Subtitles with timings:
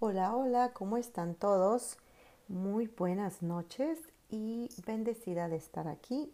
[0.00, 1.98] Hola, hola, ¿cómo están todos?
[2.46, 3.98] Muy buenas noches
[4.30, 6.32] y bendecida de estar aquí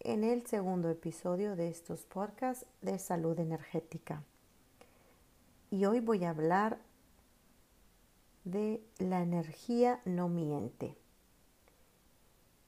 [0.00, 4.22] en el segundo episodio de estos podcasts de salud energética.
[5.70, 6.78] Y hoy voy a hablar
[8.44, 10.94] de la energía no miente.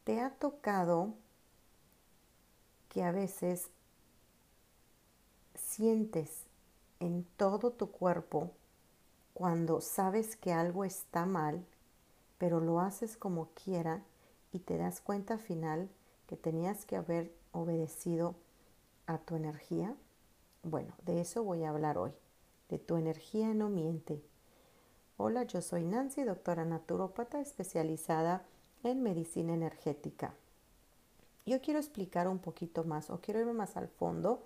[0.04, 1.12] ¿Te ha tocado
[2.88, 3.68] que a veces
[5.54, 6.46] sientes
[7.00, 8.54] en todo tu cuerpo
[9.38, 11.64] cuando sabes que algo está mal,
[12.38, 14.02] pero lo haces como quiera
[14.50, 15.88] y te das cuenta al final
[16.26, 18.34] que tenías que haber obedecido
[19.06, 19.94] a tu energía?
[20.64, 22.10] Bueno, de eso voy a hablar hoy,
[22.68, 24.20] de tu energía no miente.
[25.16, 28.42] Hola, yo soy Nancy, doctora naturópata especializada
[28.82, 30.34] en medicina energética.
[31.46, 34.42] Yo quiero explicar un poquito más o quiero irme más al fondo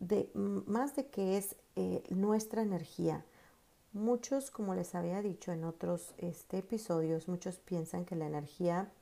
[0.00, 3.22] de más de qué es eh, nuestra energía.
[3.96, 8.92] Muchos, como les había dicho en otros este, episodios, muchos piensan que la energía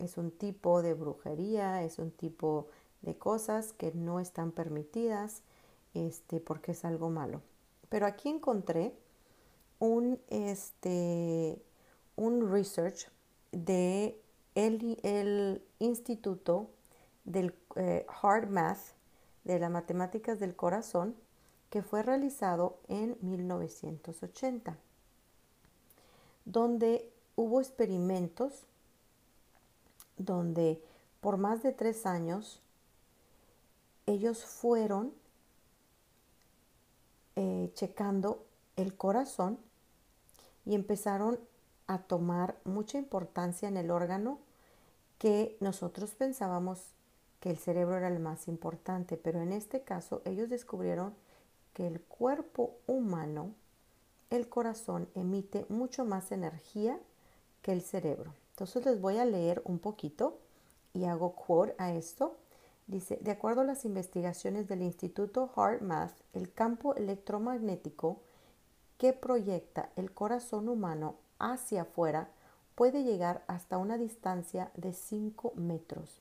[0.00, 2.66] es un tipo de brujería, es un tipo
[3.02, 5.42] de cosas que no están permitidas
[5.94, 7.40] este, porque es algo malo.
[7.88, 8.96] Pero aquí encontré
[9.78, 11.62] un, este,
[12.16, 13.12] un research
[13.52, 14.20] de
[14.56, 16.68] el, Instituto
[17.24, 18.96] del eh, Hard Math
[19.44, 21.14] de las Matemáticas del Corazón
[21.72, 24.76] que fue realizado en 1980,
[26.44, 28.64] donde hubo experimentos
[30.18, 30.84] donde
[31.22, 32.60] por más de tres años
[34.04, 35.14] ellos fueron
[37.36, 38.44] eh, checando
[38.76, 39.58] el corazón
[40.66, 41.40] y empezaron
[41.86, 44.40] a tomar mucha importancia en el órgano
[45.16, 46.90] que nosotros pensábamos
[47.40, 51.14] que el cerebro era el más importante, pero en este caso ellos descubrieron
[51.74, 53.54] que el cuerpo humano,
[54.30, 56.98] el corazón, emite mucho más energía
[57.62, 58.34] que el cerebro.
[58.50, 60.38] Entonces les voy a leer un poquito
[60.94, 62.36] y hago quote a esto.
[62.86, 68.20] Dice, de acuerdo a las investigaciones del Instituto HeartMath, el campo electromagnético
[68.98, 72.28] que proyecta el corazón humano hacia afuera
[72.74, 76.20] puede llegar hasta una distancia de 5 metros.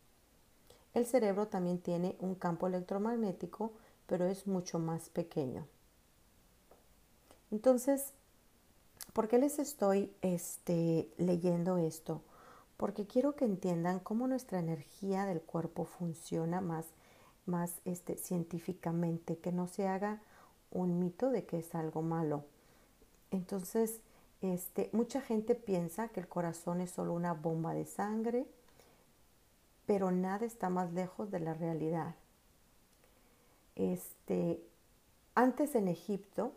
[0.94, 3.74] El cerebro también tiene un campo electromagnético
[4.12, 5.66] pero es mucho más pequeño.
[7.50, 8.12] Entonces,
[9.14, 12.22] ¿por qué les estoy este, leyendo esto?
[12.76, 16.88] Porque quiero que entiendan cómo nuestra energía del cuerpo funciona más,
[17.46, 20.22] más este, científicamente, que no se haga
[20.72, 22.44] un mito de que es algo malo.
[23.32, 24.02] Entonces,
[24.42, 28.46] este, mucha gente piensa que el corazón es solo una bomba de sangre,
[29.86, 32.16] pero nada está más lejos de la realidad.
[33.82, 34.62] Este,
[35.34, 36.52] antes en Egipto,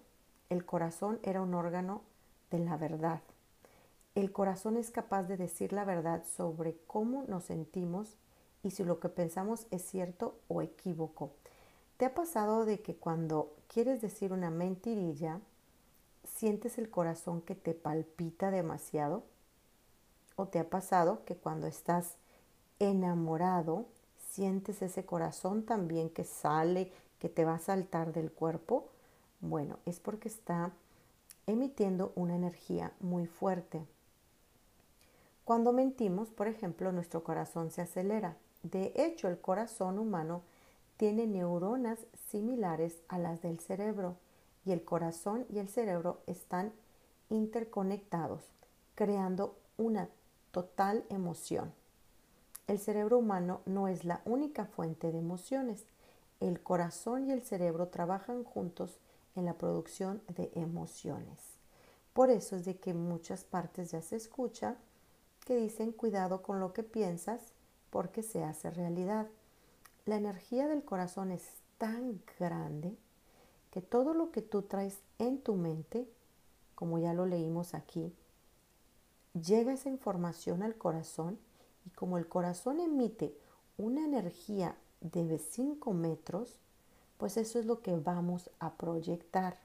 [0.50, 2.02] el corazón era un órgano
[2.50, 3.22] de la verdad.
[4.14, 8.18] El corazón es capaz de decir la verdad sobre cómo nos sentimos
[8.62, 11.30] y si lo que pensamos es cierto o equívoco.
[11.96, 15.40] ¿Te ha pasado de que cuando quieres decir una mentirilla,
[16.24, 19.22] sientes el corazón que te palpita demasiado?
[20.36, 22.16] ¿O te ha pasado que cuando estás
[22.80, 23.86] enamorado,
[24.18, 26.92] sientes ese corazón también que sale
[27.24, 28.90] que te va a saltar del cuerpo,
[29.40, 30.72] bueno, es porque está
[31.46, 33.86] emitiendo una energía muy fuerte.
[35.46, 38.36] Cuando mentimos, por ejemplo, nuestro corazón se acelera.
[38.62, 40.42] De hecho, el corazón humano
[40.98, 41.98] tiene neuronas
[42.28, 44.16] similares a las del cerebro
[44.66, 46.74] y el corazón y el cerebro están
[47.30, 48.42] interconectados,
[48.94, 50.10] creando una
[50.50, 51.72] total emoción.
[52.66, 55.86] El cerebro humano no es la única fuente de emociones
[56.48, 58.98] el corazón y el cerebro trabajan juntos
[59.34, 61.38] en la producción de emociones.
[62.12, 64.76] Por eso es de que muchas partes ya se escucha
[65.44, 67.40] que dicen cuidado con lo que piensas
[67.90, 69.26] porque se hace realidad.
[70.06, 71.42] La energía del corazón es
[71.78, 72.94] tan grande
[73.70, 76.06] que todo lo que tú traes en tu mente,
[76.74, 78.12] como ya lo leímos aquí,
[79.32, 81.38] llega esa información al corazón
[81.86, 83.36] y como el corazón emite
[83.76, 84.76] una energía
[85.12, 86.58] de 5 metros,
[87.18, 89.58] pues eso es lo que vamos a proyectar.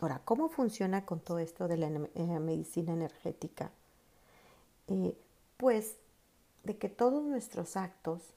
[0.00, 3.70] Ahora, ¿cómo funciona con todo esto de la eh, medicina energética?
[4.88, 5.16] Eh,
[5.56, 5.96] pues
[6.64, 8.34] de que todos nuestros actos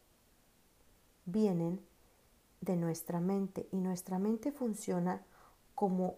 [1.25, 1.79] vienen
[2.61, 5.23] de nuestra mente y nuestra mente funciona
[5.73, 6.15] como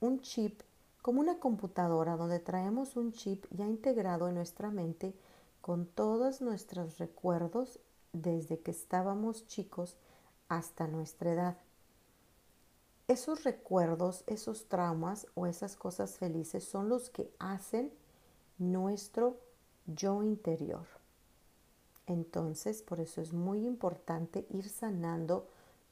[0.00, 0.60] un chip,
[1.00, 5.14] como una computadora donde traemos un chip ya integrado en nuestra mente
[5.60, 7.78] con todos nuestros recuerdos
[8.12, 9.96] desde que estábamos chicos
[10.48, 11.56] hasta nuestra edad.
[13.08, 17.92] esos recuerdos, esos traumas o esas cosas felices son los que hacen
[18.58, 19.38] nuestro
[19.86, 20.86] yo interior.
[22.06, 25.46] Entonces, por eso es muy importante ir sanando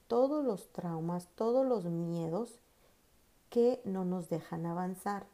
[0.09, 2.59] todos los traumas, todos los miedos
[3.49, 5.27] que no nos dejan avanzar.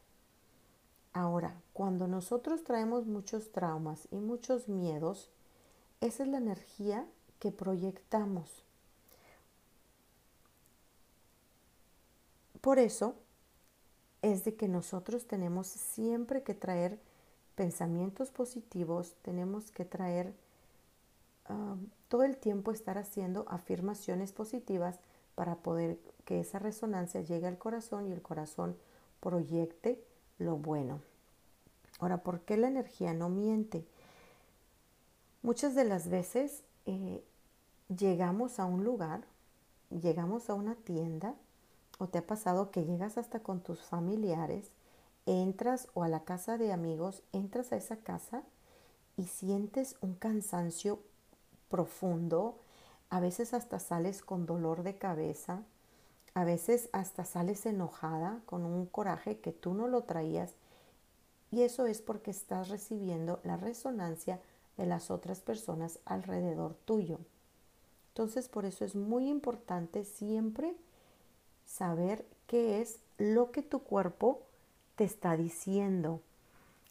[1.12, 5.31] Ahora, cuando nosotros traemos muchos traumas y muchos miedos,
[6.01, 7.07] esa es la energía
[7.39, 8.51] que proyectamos.
[12.61, 13.15] Por eso
[14.23, 16.99] es de que nosotros tenemos siempre que traer
[17.55, 20.35] pensamientos positivos, tenemos que traer
[21.49, 24.99] um, todo el tiempo estar haciendo afirmaciones positivas
[25.35, 28.77] para poder que esa resonancia llegue al corazón y el corazón
[29.21, 30.03] proyecte
[30.39, 31.01] lo bueno.
[31.99, 33.85] Ahora, ¿por qué la energía no miente?
[35.47, 37.23] Muchas de las veces eh,
[37.87, 39.21] llegamos a un lugar,
[39.91, 41.37] llegamos a una tienda
[41.99, 44.73] ¿O te ha pasado que llegas hasta con tus familiares,
[45.25, 48.43] entras o a la casa de amigos, entras a esa casa
[49.17, 50.99] y sientes un cansancio
[51.69, 52.59] profundo?
[53.09, 55.63] A veces hasta sales con dolor de cabeza,
[56.35, 60.55] a veces hasta sales enojada con un coraje que tú no lo traías
[61.53, 64.41] y eso es porque estás recibiendo la resonancia
[64.76, 67.19] de las otras personas alrededor tuyo.
[68.08, 70.75] Entonces por eso es muy importante siempre
[71.67, 74.43] saber qué es lo que tu cuerpo
[74.94, 76.23] te está diciendo.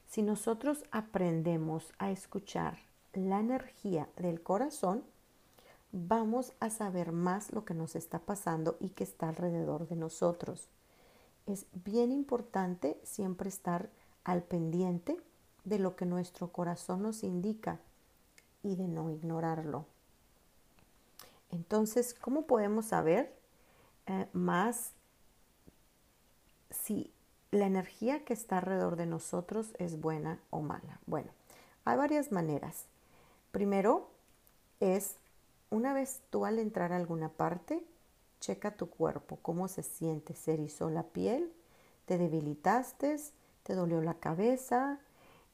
[0.07, 2.77] Si nosotros aprendemos a escuchar
[3.13, 5.03] la energía del corazón,
[5.91, 10.69] vamos a saber más lo que nos está pasando y que está alrededor de nosotros.
[11.45, 13.89] Es bien importante siempre estar
[14.23, 15.17] al pendiente
[15.65, 17.79] de lo que nuestro corazón nos indica
[18.63, 19.85] y de no ignorarlo.
[21.51, 23.35] Entonces, ¿cómo podemos saber
[24.07, 24.91] eh, más
[26.71, 27.11] si
[27.51, 30.99] la energía que está alrededor de nosotros es buena o mala.
[31.05, 31.31] Bueno,
[31.85, 32.85] hay varias maneras.
[33.51, 34.09] Primero
[34.79, 35.15] es,
[35.69, 37.83] una vez tú al entrar a alguna parte,
[38.41, 41.51] checa tu cuerpo, cómo se siente, se erizó la piel,
[42.05, 43.17] te debilitaste,
[43.63, 44.99] te dolió la cabeza,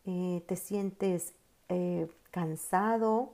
[0.05, 1.33] eh, te sientes
[1.69, 3.33] eh, cansado,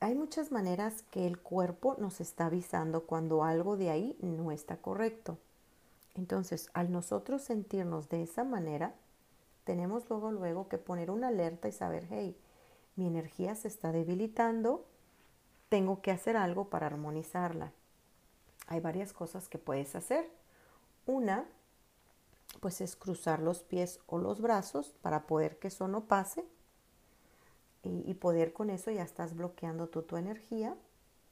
[0.00, 4.76] hay muchas maneras que el cuerpo nos está avisando cuando algo de ahí no está
[4.76, 5.38] correcto.
[6.14, 8.94] Entonces, al nosotros sentirnos de esa manera,
[9.64, 12.36] tenemos luego, luego que poner una alerta y saber, hey,
[12.94, 14.84] mi energía se está debilitando,
[15.68, 17.72] tengo que hacer algo para armonizarla.
[18.68, 20.30] Hay varias cosas que puedes hacer.
[21.06, 21.44] Una,
[22.60, 26.44] pues es cruzar los pies o los brazos para poder que eso no pase
[27.82, 30.76] y, poder con eso ya estás bloqueando tú tu energía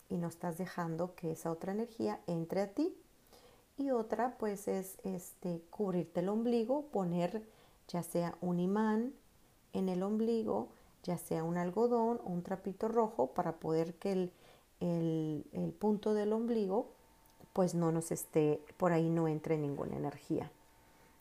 [0.08, 2.96] y no estás dejando que esa otra energía entre a ti.
[3.76, 7.43] Y otra pues es este, cubrirte el ombligo, poner
[7.88, 9.12] ya sea un imán
[9.73, 10.69] en el ombligo,
[11.02, 14.32] ya sea un algodón o un trapito rojo para poder que el,
[14.81, 16.88] el, el punto del ombligo
[17.52, 20.50] pues no nos esté, por ahí no entre ninguna energía.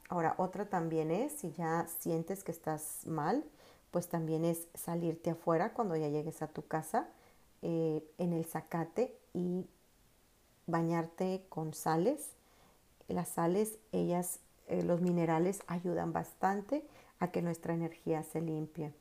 [0.10, 3.44] Ahora, otra también es, si ya sientes que estás mal,
[3.92, 7.08] pues también es salirte afuera cuando ya llegues a tu casa
[7.62, 9.66] eh, en el zacate y
[10.68, 12.32] bañarte con sales.
[13.08, 16.86] Las sales, ellas, eh, los minerales ayudan bastante
[17.20, 18.94] a que nuestra energía se limpie.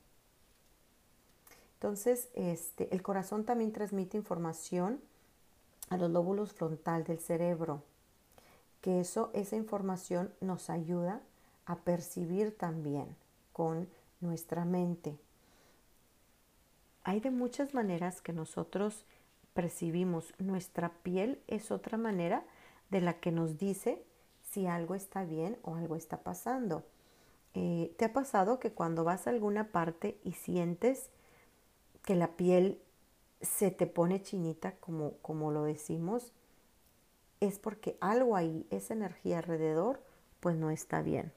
[1.75, 4.99] Entonces, este, el corazón también transmite información
[5.89, 7.83] a los lóbulos frontal del cerebro,
[8.85, 11.19] que eso, esa información nos ayuda
[11.65, 13.15] a percibir también
[13.51, 13.89] con
[14.21, 15.17] nuestra mente.
[17.03, 19.03] Hay de muchas maneras que nosotros
[19.55, 20.35] percibimos.
[20.37, 22.43] Nuestra piel es otra manera
[22.91, 24.03] de la que nos dice
[24.51, 26.83] si algo está bien o algo está pasando.
[27.55, 31.09] Eh, ¿Te ha pasado que cuando vas a alguna parte y sientes
[32.03, 32.79] que la piel
[33.41, 36.33] se te pone chinita, como, como lo decimos,
[37.39, 40.01] es porque algo ahí, esa energía alrededor,
[40.39, 41.31] pues no está bien.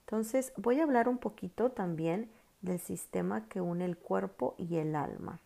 [0.00, 2.30] Entonces voy a hablar un poquito también
[2.60, 5.40] del sistema que une el cuerpo y el alma.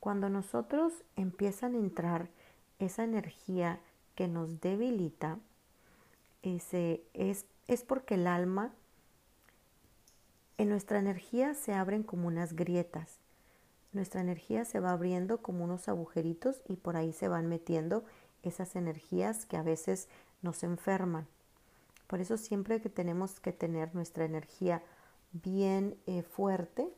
[0.00, 2.28] Cuando nosotros empiezan a entrar
[2.78, 3.80] esa energía
[4.14, 5.38] que nos debilita,
[6.42, 8.74] ese es, es porque el alma,
[10.58, 13.18] en nuestra energía se abren como unas grietas.
[13.94, 18.04] Nuestra energía se va abriendo como unos agujeritos y por ahí se van metiendo
[18.42, 20.08] esas energías que a veces
[20.42, 21.26] nos enferman.
[22.08, 24.82] Por eso siempre que tenemos que tener nuestra energía
[25.32, 26.92] bien eh, fuerte,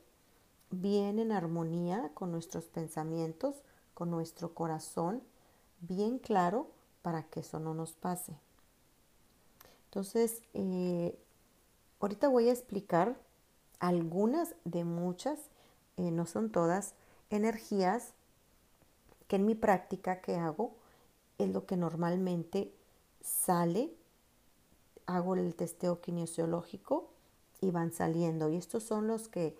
[0.70, 3.62] bien en armonía con nuestros pensamientos,
[3.94, 5.22] con nuestro corazón,
[5.80, 6.70] bien claro
[7.02, 8.38] para que eso no nos pase.
[9.84, 11.18] Entonces, eh,
[12.00, 13.16] ahorita voy a explicar
[13.78, 15.38] algunas de muchas,
[15.96, 16.94] eh, no son todas,
[17.30, 18.14] energías
[19.28, 20.74] que en mi práctica que hago
[21.38, 22.72] es lo que normalmente
[23.20, 23.92] sale.
[25.06, 27.08] Hago el testeo kinesiológico
[27.60, 28.50] y van saliendo.
[28.50, 29.56] Y estos son los que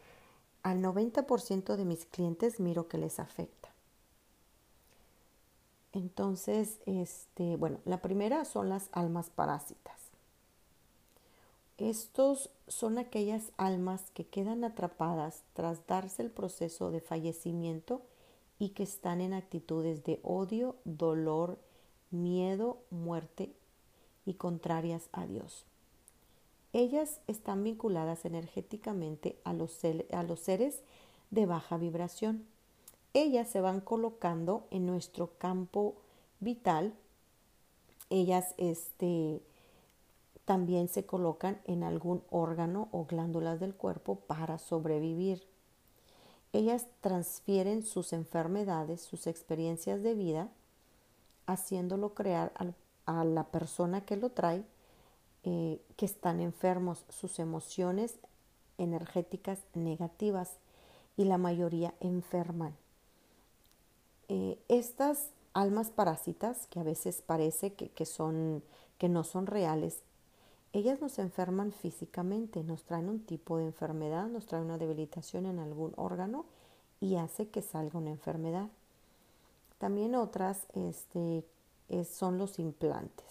[0.62, 3.70] al 90% de mis clientes miro que les afecta.
[5.92, 10.05] Entonces, este, bueno, la primera son las almas parásitas.
[11.78, 18.00] Estos son aquellas almas que quedan atrapadas tras darse el proceso de fallecimiento
[18.58, 21.58] y que están en actitudes de odio, dolor,
[22.10, 23.52] miedo, muerte
[24.24, 25.64] y contrarias a Dios.
[26.72, 29.78] Ellas están vinculadas energéticamente a los,
[30.12, 30.80] a los seres
[31.30, 32.46] de baja vibración.
[33.14, 35.94] Ellas se van colocando en nuestro campo
[36.40, 36.94] vital.
[38.10, 39.40] Ellas este,
[40.46, 45.46] también se colocan en algún órgano o glándulas del cuerpo para sobrevivir.
[46.54, 50.48] Ellas transfieren sus enfermedades, sus experiencias de vida,
[51.46, 52.52] haciéndolo crear
[53.04, 54.64] a la persona que lo trae,
[55.42, 58.18] eh, que están enfermos, sus emociones
[58.78, 60.58] energéticas negativas
[61.16, 62.74] y la mayoría enferman.
[64.28, 68.62] Eh, estas almas parásitas, que a veces parece que, son,
[68.98, 70.02] que no son reales,
[70.76, 75.58] ellas nos enferman físicamente, nos traen un tipo de enfermedad, nos traen una debilitación en
[75.58, 76.44] algún órgano
[77.00, 78.68] y hace que salga una enfermedad.
[79.78, 81.44] También otras este,
[82.04, 83.26] son los implantes.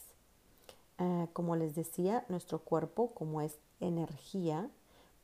[0.97, 4.69] Ah, como les decía, nuestro cuerpo, como es energía,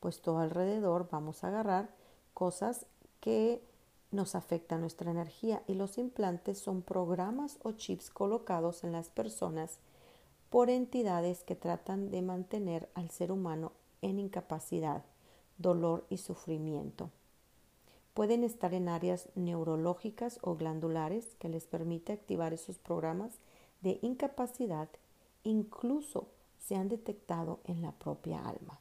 [0.00, 1.88] pues todo alrededor vamos a agarrar
[2.34, 2.86] cosas
[3.20, 3.62] que
[4.10, 9.78] nos afectan nuestra energía y los implantes son programas o chips colocados en las personas
[10.52, 15.02] por entidades que tratan de mantener al ser humano en incapacidad,
[15.56, 17.08] dolor y sufrimiento.
[18.12, 23.30] Pueden estar en áreas neurológicas o glandulares que les permite activar esos programas
[23.80, 24.90] de incapacidad,
[25.42, 26.28] incluso
[26.58, 28.78] se han detectado en la propia alma.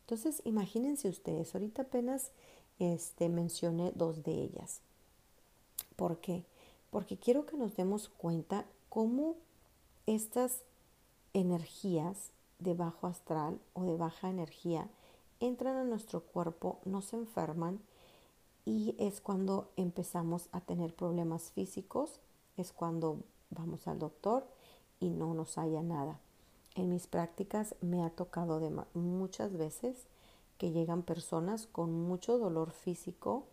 [0.00, 2.30] Entonces, imagínense ustedes, ahorita apenas
[2.78, 4.80] este, mencioné dos de ellas.
[5.94, 6.46] ¿Por qué?
[6.90, 9.36] Porque quiero que nos demos cuenta cómo
[10.06, 10.62] estas
[11.34, 14.88] energías de bajo astral o de baja energía
[15.40, 17.80] entran a nuestro cuerpo, nos enferman
[18.64, 22.20] y es cuando empezamos a tener problemas físicos,
[22.56, 23.18] es cuando
[23.50, 24.46] vamos al doctor
[25.00, 26.20] y no nos haya nada.
[26.74, 30.06] En mis prácticas me ha tocado de muchas veces
[30.58, 33.46] que llegan personas con mucho dolor físico,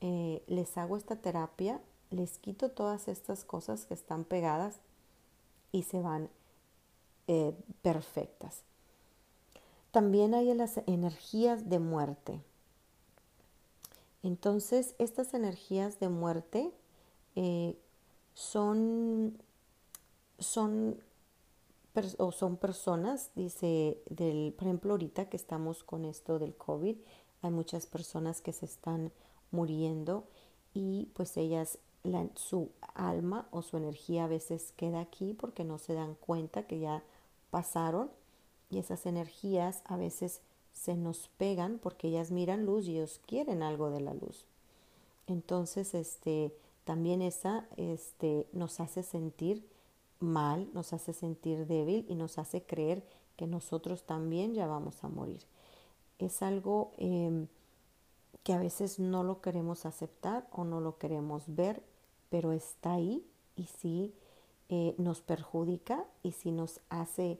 [0.00, 4.80] eh, les hago esta terapia, les quito todas estas cosas que están pegadas
[5.70, 6.28] y se van
[7.28, 8.62] eh, perfectas.
[9.90, 12.40] También hay las energías de muerte.
[14.22, 16.72] Entonces, estas energías de muerte
[17.36, 17.76] eh,
[18.34, 19.36] son,
[20.38, 21.00] son,
[22.18, 26.96] o son personas, dice, del, por ejemplo, ahorita que estamos con esto del COVID,
[27.42, 29.12] hay muchas personas que se están
[29.50, 30.24] muriendo
[30.72, 31.78] y pues ellas
[32.34, 36.80] su alma o su energía a veces queda aquí porque no se dan cuenta que
[36.80, 37.02] ya
[37.52, 38.10] pasaron
[38.68, 40.40] y esas energías a veces
[40.72, 44.46] se nos pegan porque ellas miran luz y ellos quieren algo de la luz.
[45.28, 46.52] Entonces, este,
[46.84, 49.64] también esa este, nos hace sentir
[50.18, 53.04] mal, nos hace sentir débil y nos hace creer
[53.36, 55.42] que nosotros también ya vamos a morir.
[56.18, 57.46] Es algo em,
[58.42, 61.84] que a veces no lo queremos aceptar o no lo queremos ver
[62.32, 63.22] pero está ahí
[63.56, 64.14] y sí
[64.74, 67.38] eh, nos perjudica y sí nos hace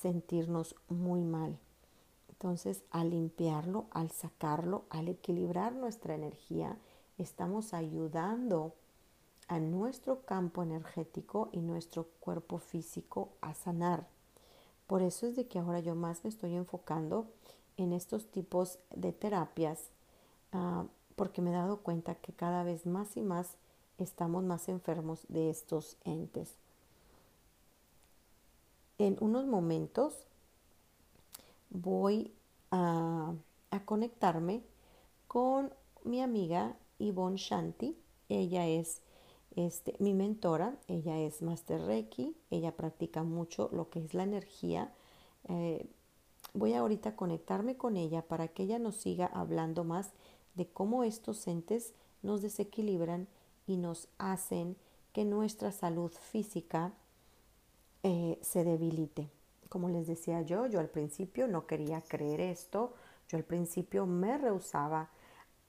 [0.00, 1.58] sentirnos muy mal.
[2.28, 6.78] Entonces, al limpiarlo, al sacarlo, al equilibrar nuestra energía,
[7.16, 8.74] estamos ayudando
[9.48, 14.06] a nuestro campo energético y nuestro cuerpo físico a sanar.
[14.86, 17.26] Por eso es de que ahora yo más me estoy enfocando
[17.76, 19.90] en estos tipos de terapias,
[20.52, 20.84] ah,
[21.16, 23.56] porque me he dado cuenta que cada vez más y más
[23.98, 26.54] estamos más enfermos de estos entes.
[28.98, 30.26] En unos momentos
[31.70, 32.32] voy
[32.72, 33.32] a,
[33.84, 34.62] conectarme
[35.28, 37.96] con mi amiga Yvonne Shanti.
[38.28, 39.00] Ella es
[39.54, 44.92] este, mi mentora, ella es Master Reiki, ella practica mucho lo que es la energía.
[45.48, 45.86] Eh,
[46.52, 50.10] voy ahorita a conectarme con ella para que ella nos siga hablando más
[50.56, 53.28] de cómo estos entes nos desequilibran
[53.68, 54.76] y nos hacen
[55.12, 56.92] que nuestra salud física
[58.02, 59.28] eh, se debilite.
[59.68, 62.94] Como les decía yo, yo al principio no quería creer esto,
[63.28, 65.10] yo al principio me rehusaba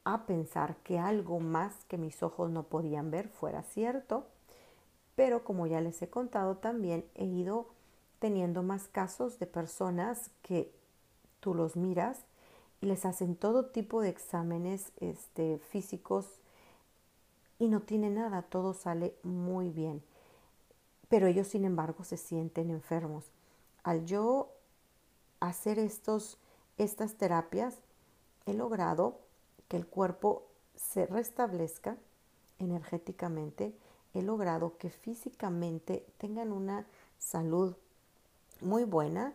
[0.06, 4.28] a pensar que algo más que mis ojos no podían ver fuera cierto,
[5.16, 7.68] pero como ya les he contado también he ido
[8.20, 10.72] teniendo más casos de personas que
[11.40, 12.26] tú los miras
[12.82, 16.26] y les hacen todo tipo de exámenes este, físicos
[17.60, 20.02] y no tiene nada, todo sale muy bien.
[21.10, 23.32] Pero ellos, sin embargo, se sienten enfermos.
[23.84, 24.54] Al yo
[25.40, 26.38] hacer estos,
[26.78, 27.76] estas terapias,
[28.46, 29.20] he logrado
[29.68, 31.98] que el cuerpo se restablezca
[32.60, 33.76] energéticamente,
[34.14, 36.86] he logrado que físicamente tengan una
[37.18, 37.76] salud
[38.62, 39.34] muy buena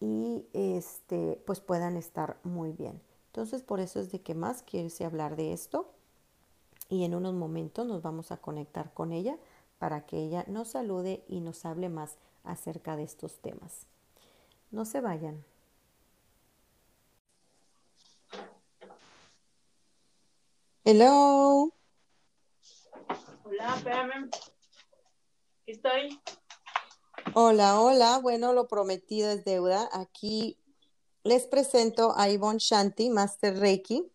[0.00, 3.00] y este, pues puedan estar muy bien.
[3.28, 5.90] Entonces, por eso es de que más quiero hablar de esto
[6.88, 9.36] y en unos momentos nos vamos a conectar con ella
[9.78, 13.86] para que ella nos salude y nos hable más acerca de estos temas.
[14.70, 15.44] No se vayan.
[20.84, 21.72] Hello.
[23.44, 24.30] Hola, espérame.
[25.66, 26.20] Estoy.
[27.34, 28.20] Hola, hola.
[28.22, 29.88] Bueno, lo prometido es deuda.
[29.92, 30.56] Aquí
[31.24, 34.08] les presento a Ivonne Shanti, Master Reiki.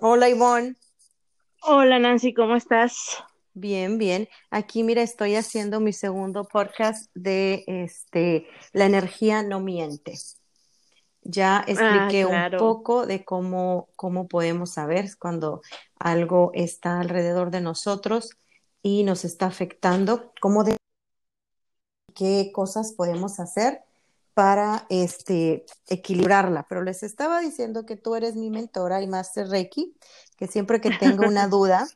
[0.00, 0.74] Hola, Ivonne.
[1.62, 3.22] Hola, Nancy, ¿cómo estás?
[3.58, 4.28] Bien, bien.
[4.50, 10.12] Aquí, mira, estoy haciendo mi segundo podcast de este, La energía no miente.
[11.22, 12.58] Ya expliqué Ah, claro.
[12.58, 15.62] un poco de cómo, cómo podemos saber cuando
[15.98, 18.36] algo está alrededor de nosotros
[18.82, 20.76] y nos está afectando, cómo de
[22.14, 23.80] qué cosas podemos hacer
[24.34, 26.66] para este, equilibrarla.
[26.68, 29.96] Pero les estaba diciendo que tú eres mi mentora y Master Reiki,
[30.36, 31.88] que siempre que tengo una duda,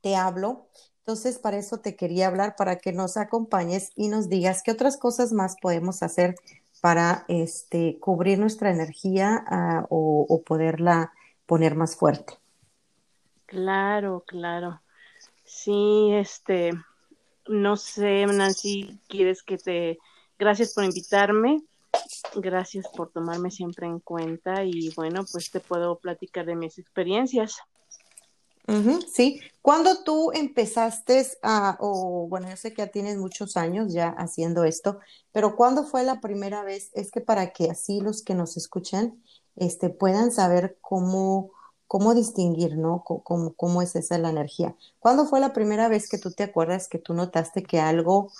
[0.00, 0.66] te hablo.
[1.00, 4.96] Entonces, para eso te quería hablar, para que nos acompañes y nos digas qué otras
[4.96, 6.36] cosas más podemos hacer
[6.80, 11.12] para este, cubrir nuestra energía uh, o, o poderla
[11.46, 12.34] poner más fuerte.
[13.46, 14.80] Claro, claro.
[15.44, 16.70] Sí, este,
[17.48, 19.98] no sé, Nancy, quieres que te,
[20.38, 21.60] gracias por invitarme,
[22.36, 27.56] gracias por tomarme siempre en cuenta y bueno, pues te puedo platicar de mis experiencias.
[29.06, 34.08] Sí, cuando tú empezaste a, o bueno, yo sé que ya tienes muchos años ya
[34.10, 35.00] haciendo esto,
[35.32, 36.90] pero ¿cuándo fue la primera vez?
[36.94, 39.20] Es que para que así los que nos escuchan
[39.56, 41.50] este, puedan saber cómo,
[41.88, 43.02] cómo distinguir, ¿no?
[43.04, 44.76] Cómo, cómo es esa la energía.
[45.00, 48.30] ¿Cuándo fue la primera vez que tú te acuerdas que tú notaste que algo,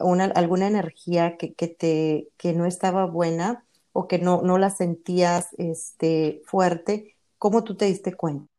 [0.00, 4.70] una, alguna energía que, que, te, que no estaba buena o que no, no la
[4.70, 7.16] sentías este, fuerte?
[7.38, 8.53] ¿Cómo tú te diste cuenta?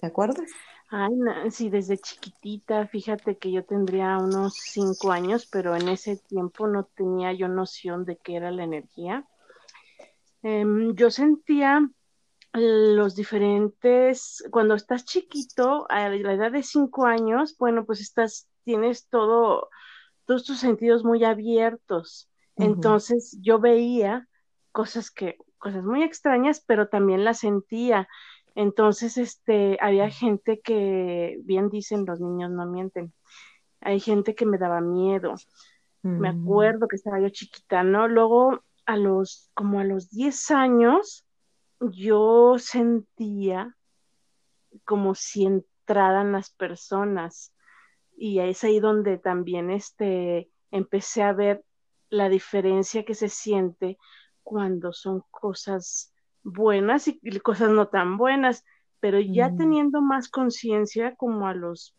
[0.00, 0.50] ¿Te acuerdas?
[0.88, 6.66] Ay, Nancy, desde chiquitita, fíjate que yo tendría unos cinco años, pero en ese tiempo
[6.66, 9.24] no tenía yo noción de qué era la energía.
[10.42, 11.88] Eh, yo sentía
[12.52, 19.06] los diferentes, cuando estás chiquito, a la edad de cinco años, bueno, pues estás, tienes
[19.08, 19.68] todo,
[20.24, 22.28] todos tus sentidos muy abiertos.
[22.56, 22.66] Uh -huh.
[22.66, 24.26] Entonces yo veía
[24.72, 28.08] cosas que, cosas muy extrañas, pero también las sentía.
[28.54, 33.12] Entonces, este, había gente que, bien dicen, los niños no mienten.
[33.80, 35.34] Hay gente que me daba miedo.
[36.02, 36.18] Mm.
[36.18, 38.08] Me acuerdo que estaba yo chiquita, ¿no?
[38.08, 41.26] Luego, a los, como a los 10 años,
[41.80, 43.76] yo sentía
[44.84, 47.54] como si entraran las personas.
[48.16, 51.64] Y es ahí donde también, este, empecé a ver
[52.10, 53.96] la diferencia que se siente
[54.42, 58.64] cuando son cosas buenas y cosas no tan buenas,
[59.00, 59.56] pero ya mm.
[59.56, 61.94] teniendo más conciencia como a los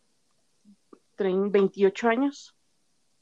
[1.16, 2.56] 30, 28 años.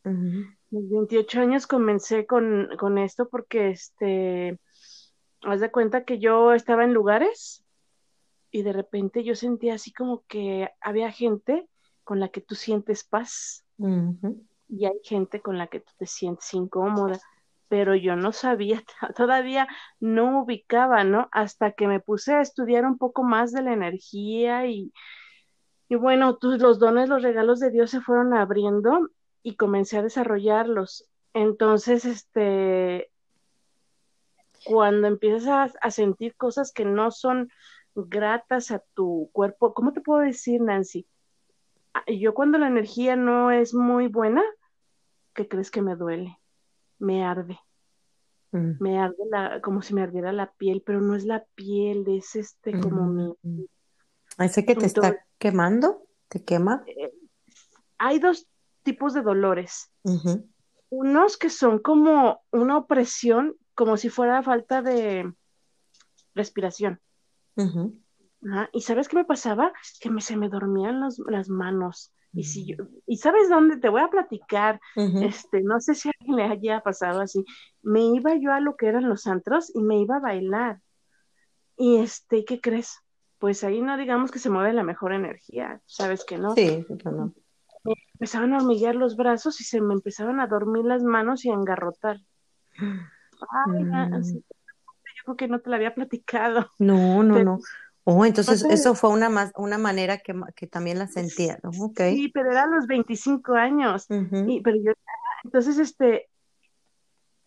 [0.06, 0.58] Uh -huh.
[0.72, 4.60] Los 28 años comencé con, con, esto porque, este,
[5.42, 7.64] haz de cuenta que yo estaba en lugares
[8.52, 11.68] y de repente yo sentía así como que había gente
[12.04, 14.48] con la que tú sientes paz uh -huh.
[14.68, 17.20] y hay gente con la que tú te sientes incómoda
[17.70, 18.84] pero yo no sabía,
[19.16, 19.68] todavía
[20.00, 21.30] no ubicaba, ¿no?
[21.32, 24.92] Hasta que me puse a estudiar un poco más de la energía y,
[25.88, 29.10] y bueno, tú, los dones, los regalos de Dios se fueron abriendo
[29.44, 31.08] y comencé a desarrollarlos.
[31.34, 33.12] Entonces, este,
[34.66, 37.52] cuando empiezas a, a sentir cosas que no son
[37.96, 41.08] gratas a tu cuerpo, ¿cómo te puedo decir, Nancy?
[42.08, 44.44] Yo cuando la energía no es muy buena,
[45.34, 46.40] ¿qué crees que me duele?
[47.00, 47.60] Me arde.
[48.52, 48.72] Mm.
[48.80, 52.36] Me arde la, como si me ardiera la piel, pero no es la piel, es
[52.36, 53.36] este como mm.
[53.42, 53.68] mi.
[54.38, 56.08] ¿Ese que te está quemando?
[56.30, 56.84] ¿Te quema?
[56.88, 57.12] Eh,
[57.98, 58.48] hay dos
[58.84, 59.92] tipos de dolores.
[60.90, 65.32] Unos que son como una opresión, como si fuera falta de
[66.34, 67.00] respiración.
[68.72, 69.74] Y ¿sabes qué me pasaba?
[70.00, 72.14] Que me, se me dormían las manos.
[72.32, 76.12] Y si yo, y sabes dónde te voy a platicar, este, no sé si a
[76.20, 77.44] alguien le haya pasado así,
[77.82, 80.80] me iba yo a lo que eran los antros y me iba a bailar.
[81.76, 83.00] Y este, ¿qué crees?
[83.40, 86.54] Pues ahí no digamos que se mueve la mejor energía, sabes que no.
[86.54, 87.34] Sí, no.
[87.84, 91.50] Me empezaban a hormiguear los brazos y se me empezaban a dormir las manos y
[91.50, 92.18] a engarrotar.
[93.66, 94.24] Ay, mm.
[94.24, 96.70] yo creo que no te la había platicado.
[96.78, 97.60] No, no, no.
[98.12, 101.72] Oh, entonces eso fue una, más, una manera que, que también la sentía, ¿no?
[101.72, 104.08] Sí, pero era a los 25 años.
[104.10, 104.94] y, pero yo,
[105.44, 106.28] entonces, este,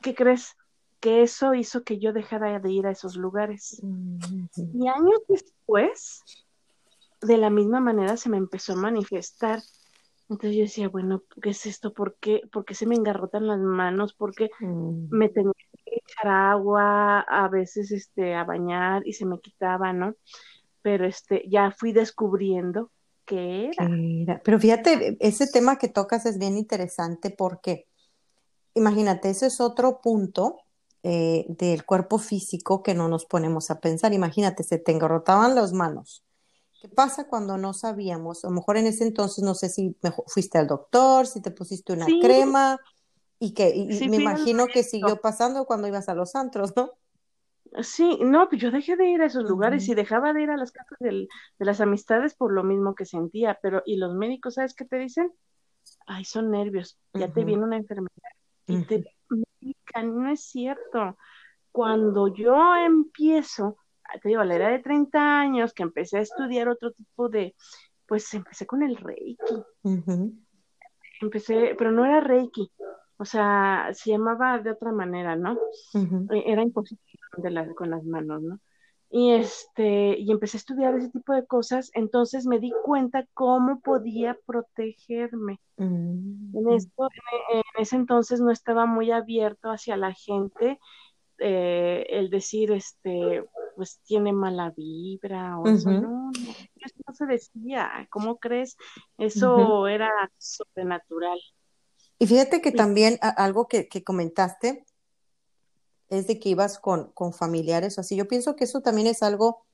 [0.00, 0.56] ¿qué crees?
[1.00, 3.82] Que eso hizo que yo dejara de ir a esos lugares.
[3.82, 6.22] Y años después,
[7.20, 9.60] de la misma manera se me empezó a manifestar.
[10.28, 11.92] Entonces yo decía, bueno, ¿qué es esto?
[11.92, 14.14] ¿Por qué, ¿Por qué se me engarrotan las manos?
[14.14, 15.08] ¿Por qué mm.
[15.10, 15.42] me que
[15.84, 20.14] echar agua, a veces este, a bañar y se me quitaba, ¿no?
[20.82, 22.90] pero este, ya fui descubriendo
[23.24, 24.40] qué era.
[24.44, 27.86] Pero fíjate, ese tema que tocas es bien interesante porque,
[28.74, 30.58] imagínate, ese es otro punto
[31.04, 34.12] eh, del cuerpo físico que no nos ponemos a pensar.
[34.12, 36.24] Imagínate, se te engarrotaban las manos.
[36.80, 38.44] ¿Qué pasa cuando no sabíamos?
[38.44, 41.92] A lo mejor en ese entonces no sé si fuiste al doctor, si te pusiste
[41.92, 42.76] una crema
[43.44, 46.92] y que me imagino que siguió pasando cuando ibas a los antros, ¿no?
[47.80, 50.56] Sí, no, pues yo dejé de ir a esos lugares y dejaba de ir a
[50.56, 51.26] las casas de
[51.58, 55.32] las amistades por lo mismo que sentía, pero ¿y los médicos sabes qué te dicen?
[56.06, 58.30] Ay, son nervios, ya te viene una enfermedad
[58.68, 59.04] y te
[60.04, 61.16] no es cierto.
[61.72, 66.22] Cuando yo empiezo, ah, te digo, a la edad de 30 años, que empecé a
[66.22, 67.56] estudiar otro tipo de,
[68.06, 69.64] pues empecé con el Reiki.
[71.20, 72.70] Empecé, pero no era Reiki,
[73.22, 75.56] o sea, se llamaba de otra manera, ¿no?
[75.94, 77.00] E, era imposible
[77.36, 78.58] de con las manos, ¿no?
[79.10, 83.80] Y este, y empecé a estudiar ese tipo de cosas, entonces me di cuenta cómo
[83.80, 85.60] podía protegerme.
[85.76, 86.72] En mm.
[86.72, 87.08] esto,
[87.52, 90.80] en, ese entonces no estaba muy abierto hacia la gente
[91.38, 93.44] eh, el decir, este,
[93.76, 98.76] pues tiene mala vibra o eso, no, no, eso no se decía, ¿cómo crees?
[99.16, 101.38] Eso era sobrenatural.
[102.22, 104.86] Y fíjate que también algo que, que comentaste,
[106.08, 108.14] es de que ibas con, con familiares o así.
[108.14, 109.66] Yo pienso que eso también es algo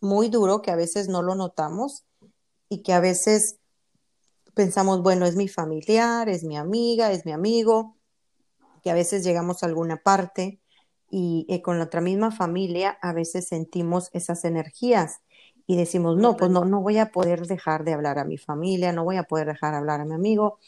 [0.00, 2.06] muy duro que a veces no lo notamos
[2.68, 3.60] y que a veces
[4.52, 7.96] pensamos, bueno, es mi familiar, es mi amiga, es mi amigo,
[8.82, 10.60] que a veces llegamos a alguna parte
[11.08, 15.20] y eh, con la otra misma familia a veces sentimos esas energías
[15.68, 18.92] y decimos, no, pues no, no voy a poder dejar de hablar a mi familia,
[18.92, 20.58] no voy a poder dejar de hablar a mi amigo.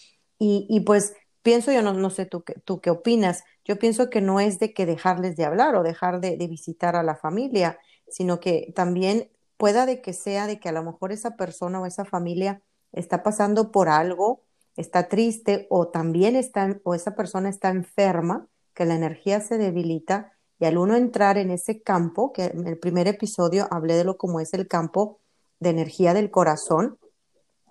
[0.45, 4.41] Y, pues pienso, yo no, no sé tú, tú qué opinas, yo pienso que no
[4.41, 7.79] es de que dejarles de hablar o dejar de, visitar a la familia,
[8.09, 11.87] sino que también pueda de que sea de que a lo mejor esa persona o
[11.87, 14.43] esa familia está pasando por algo,
[14.75, 20.33] está triste o también está, o esa persona está enferma, que la energía se debilita
[20.59, 24.17] y al uno entrar en ese campo, que en el primer episodio hablé de lo
[24.17, 25.21] como es el campo
[25.61, 26.99] de energía del corazón,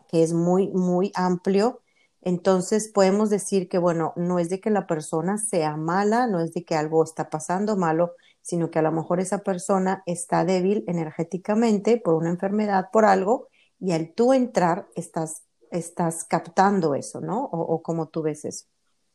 [0.07, 1.81] que es muy, muy amplio
[2.21, 6.53] entonces podemos decir que, bueno, no es de que la persona sea mala, no es
[6.53, 10.84] de que algo está pasando malo, sino que a lo mejor esa persona está débil
[10.88, 13.47] energéticamente por una enfermedad, por algo,
[13.79, 17.43] y al tú entrar estás, estás captando eso, ¿no?
[17.45, 18.65] O, cómo tú ves eso.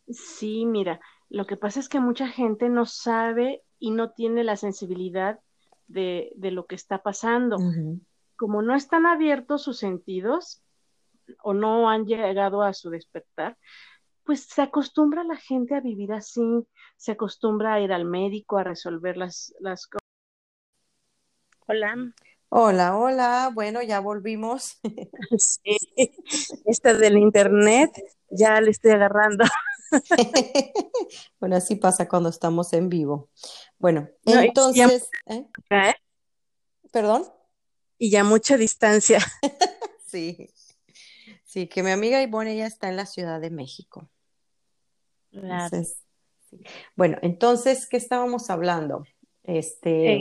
[0.09, 4.57] Sí, mira, lo que pasa es que mucha gente no sabe y no tiene la
[4.57, 5.39] sensibilidad
[5.87, 7.59] de, de lo que está pasando.
[8.37, 10.63] Como no están abiertos sus sentidos,
[11.43, 13.57] o no han llegado a su despertar,
[14.25, 18.65] pues se acostumbra la gente a vivir así, se acostumbra a ir al médico a
[18.65, 20.01] resolver las, las cosas.
[21.67, 22.13] Hola.
[22.49, 23.51] Hola, hola.
[23.53, 24.79] Bueno, ya volvimos.
[25.39, 25.77] Sí,
[26.65, 27.91] esta del internet
[28.31, 29.45] ya le estoy agarrando.
[31.41, 33.31] bueno, así pasa cuando estamos en vivo.
[33.79, 35.09] Bueno, entonces.
[35.27, 35.47] ¿eh?
[35.71, 35.95] ¿eh?
[36.93, 37.25] ¿Perdón?
[37.99, 39.19] Y ya mucha distancia.
[40.07, 40.49] sí.
[41.57, 44.11] Sí, que mi amiga Ivonne ya está en la Ciudad de México.
[46.95, 49.07] Bueno, entonces, ¿qué estábamos hablando?
[49.43, 50.21] Este.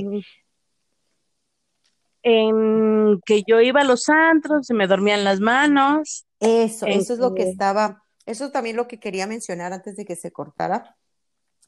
[2.23, 6.25] En, que yo iba a los antros, se me dormían las manos.
[6.39, 10.05] Eso, eso es lo que este estaba, eso también lo que quería mencionar antes de
[10.05, 10.95] que se cortara.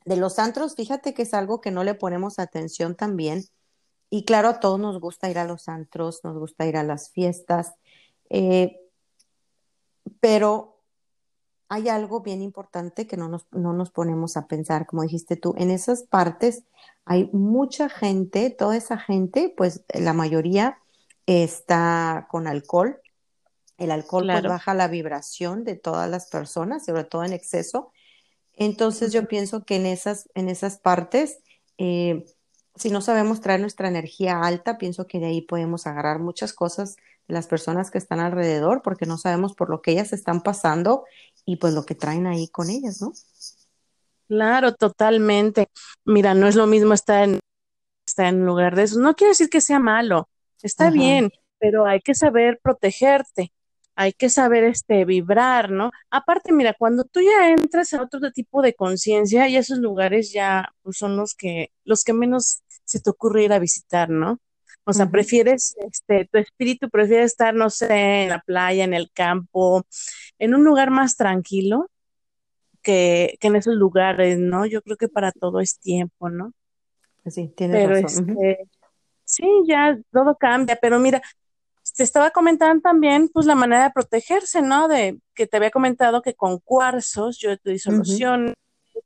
[0.06, 3.43] De los antros, fíjate que es algo que no le ponemos atención también.
[4.10, 7.12] Y claro, a todos nos gusta ir a los antros, nos gusta ir a las
[7.12, 7.73] fiestas.
[8.30, 8.80] Eh,
[10.28, 10.84] pero
[11.70, 15.56] hay algo bien importante que no nos, no nos ponemos a pensar, como dijiste tú,
[15.58, 16.66] en esas partes
[17.06, 20.80] hay mucha gente, toda esa gente, pues la mayoría
[21.28, 23.00] está con alcohol.
[23.78, 27.94] El alcohol pues, baja la vibración de todas las personas, sobre todo en exceso.
[28.52, 31.40] Entonces yo pienso que en esas, en esas partes,
[31.78, 32.26] eh,
[32.76, 36.98] si no sabemos traer nuestra energía alta, pienso que de ahí podemos agarrar muchas cosas
[37.28, 41.06] las personas que están alrededor, porque no sabemos por lo que ellas están pasando
[41.46, 43.13] y pues lo que traen ahí con ellas, ¿no?
[44.28, 45.68] Claro, totalmente.
[46.06, 47.40] Mira, no es lo mismo estar en,
[48.06, 49.00] estar en lugar de eso.
[49.00, 50.30] No quiere decir que sea malo,
[50.62, 53.52] está bien, pero hay que saber protegerte
[53.98, 55.92] hay que saber este vibrar, ¿no?
[56.12, 60.70] Aparte, mira, cuando tú ya entras a otro tipo de conciencia, y esos lugares ya
[60.84, 64.40] pues, son los que, los que menos se te ocurre ir a visitar, ¿no?
[64.89, 69.12] O sea, prefieres, este, tu espíritu prefiere estar, no sé, en la playa, en el
[69.12, 69.86] campo,
[70.39, 71.89] en un lugar más tranquilo
[72.82, 74.65] que, que en esos lugares, ¿no?
[74.65, 76.54] Yo creo que para todo es tiempo, ¿no?
[77.21, 78.30] Pues sí, tienes razón.
[78.30, 78.65] Este,
[79.26, 81.21] sí, ya todo cambia, pero mira,
[81.97, 84.88] te estaba comentando también, pues, la manera de protegerse, ¿no?
[84.88, 88.54] De que te había comentado que con cuarzos yo te disolución,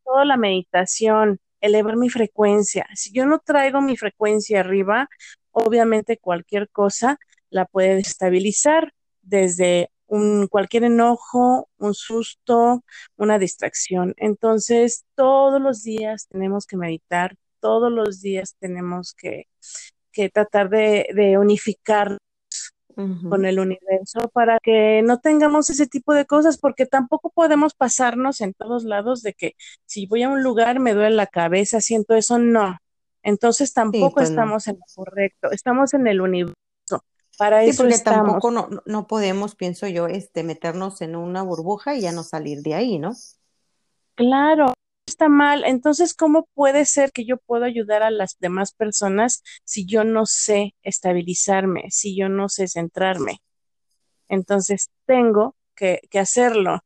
[0.04, 2.88] toda la meditación, elevar mi frecuencia.
[2.94, 5.10] Si yo no traigo mi frecuencia arriba,
[5.52, 12.84] obviamente cualquier cosa la puede destabilizar desde un, cualquier enojo, un susto,
[13.18, 14.14] una distracción.
[14.18, 19.48] Entonces, todos los días tenemos que meditar, todos los días tenemos que,
[20.12, 22.18] que tratar de, de unificar
[23.30, 28.42] con el universo para que no tengamos ese tipo de cosas, porque tampoco podemos pasarnos
[28.42, 32.16] en todos lados de que si voy a un lugar me duele la cabeza, siento
[32.16, 32.78] eso, no.
[33.24, 36.56] Entonces tampoco pues estamos en lo correcto, estamos en el universo.
[37.38, 42.02] Para eso porque tampoco no, no podemos, pienso yo, este, meternos en una burbuja y
[42.02, 43.14] ya no salir de ahí, ¿no?
[44.16, 44.74] Claro,
[45.08, 45.64] está mal.
[45.66, 50.26] Entonces, ¿cómo puede ser que yo pueda ayudar a las demás personas si yo no
[50.26, 53.42] sé estabilizarme, si yo no sé centrarme?
[54.28, 56.80] Entonces, tengo que, hacerlo.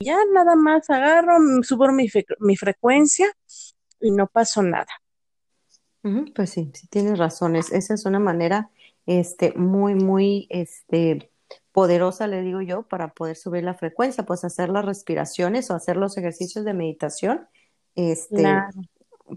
[0.00, 2.08] Ya nada más agarro, subo mi,
[2.40, 3.32] mi frecuencia
[4.00, 4.88] y no pasó nada.
[6.34, 7.72] Pues sí, sí tienes razones.
[7.72, 8.70] Esa es una manera
[9.06, 11.30] este, muy, muy este,
[11.72, 15.96] poderosa, le digo yo, para poder subir la frecuencia, pues hacer las respiraciones o hacer
[15.96, 17.46] los ejercicios de meditación
[17.94, 18.44] este,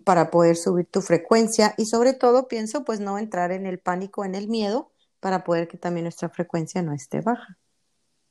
[0.03, 4.25] para poder subir tu frecuencia y sobre todo pienso pues no entrar en el pánico,
[4.25, 7.57] en el miedo, para poder que también nuestra frecuencia no esté baja.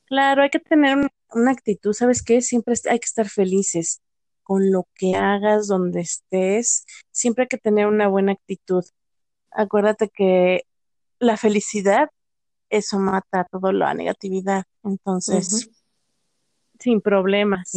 [0.07, 2.43] Claro, hay que tener una, actitud, ¿sabes qué?
[2.43, 4.03] Siempre hay que estar felices
[4.51, 8.85] con lo que hagas, donde estés, siempre hay que tener una buena actitud.
[9.53, 10.63] Acuérdate que
[11.21, 12.11] la felicidad,
[12.69, 15.71] eso mata toda la negatividad, entonces,
[16.81, 17.71] sin problemas.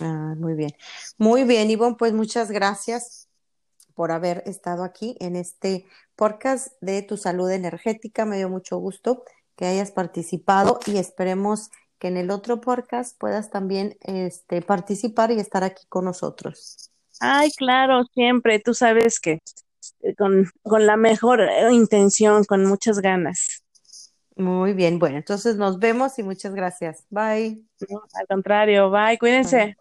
[0.00, 0.72] Ah, muy bien.
[1.18, 3.28] Muy bien, Ivonne, pues muchas gracias
[3.92, 5.84] por haber estado aquí en este
[6.16, 8.24] podcast de tu salud energética.
[8.24, 9.22] Me dio mucho gusto
[9.54, 15.40] que hayas participado y esperemos que en el otro podcast puedas también este, participar y
[15.40, 16.90] estar aquí con nosotros.
[17.20, 18.58] Ay, claro, siempre.
[18.58, 19.40] Tú sabes que
[20.00, 23.64] eh, con, con la mejor eh, intención, con muchas ganas.
[24.36, 27.04] Muy bien, bueno, entonces nos vemos y muchas gracias.
[27.08, 27.64] Bye.
[28.14, 29.76] al contrario, bye, cuídense.